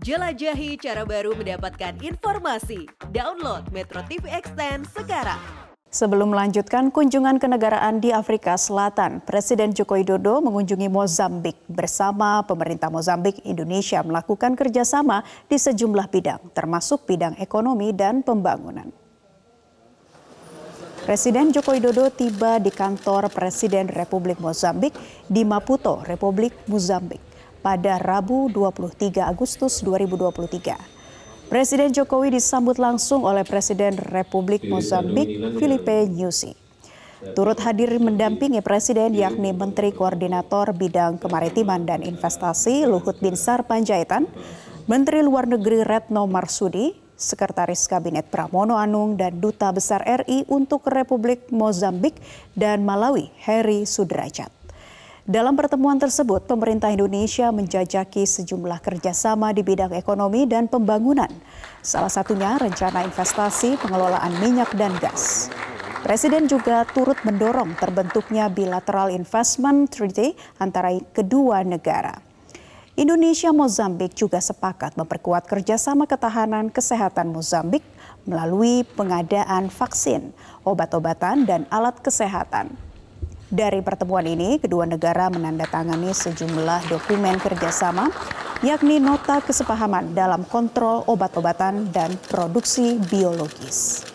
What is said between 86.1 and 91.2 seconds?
sejumlah dokumen kerjasama, yakni nota kesepahaman dalam kontrol